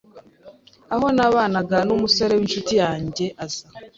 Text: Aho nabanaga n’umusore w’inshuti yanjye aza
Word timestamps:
Aho 0.93 1.07
nabanaga 1.15 1.77
n’umusore 1.87 2.31
w’inshuti 2.35 2.73
yanjye 2.83 3.25
aza 3.43 3.63